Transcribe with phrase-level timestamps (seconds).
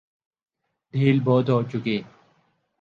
[0.93, 1.97] ڈھیل بہت ہو چکی۔